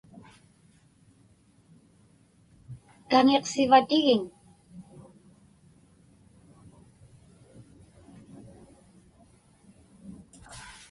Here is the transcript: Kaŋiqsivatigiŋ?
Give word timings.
Kaŋiqsivatigiŋ? 3.09 4.21